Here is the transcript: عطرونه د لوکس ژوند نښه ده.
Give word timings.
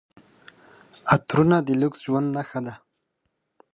عطرونه 1.13 1.57
د 1.67 1.69
لوکس 1.81 1.99
ژوند 2.05 2.27
نښه 2.35 2.59
ده. 2.65 2.73